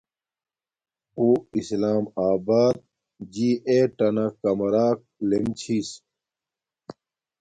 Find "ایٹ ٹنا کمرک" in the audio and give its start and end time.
3.67-4.97